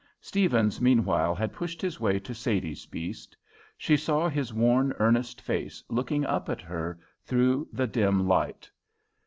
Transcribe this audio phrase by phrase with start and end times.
[0.19, 3.37] Stephens meanwhile had pushed his way to Sadie's beast.
[3.77, 8.71] She saw his worn, earnest face looking up at her through the dim light.